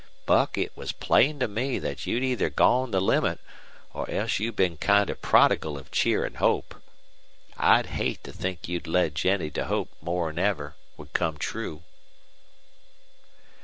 Buck, 0.25 0.57
it 0.57 0.75
was 0.75 0.93
plain 0.93 1.37
to 1.41 1.47
me 1.47 1.79
thet 1.79 2.07
you'd 2.07 2.23
either 2.23 2.49
gone 2.49 2.89
the 2.89 2.99
limit 2.99 3.39
or 3.93 4.09
else 4.09 4.39
you'd 4.39 4.55
been 4.55 4.75
kinder 4.77 5.13
prodigal 5.13 5.77
of 5.77 5.91
cheer 5.91 6.25
an' 6.25 6.33
hope. 6.41 6.73
I'd 7.55 7.85
hate 7.85 8.23
to 8.23 8.33
think 8.33 8.67
you'd 8.67 8.87
led 8.87 9.13
Jennie 9.13 9.51
to 9.51 9.65
hope 9.65 9.89
more'n 10.01 10.39
ever 10.39 10.75
would 10.97 11.13
come 11.13 11.37
true." 11.37 11.83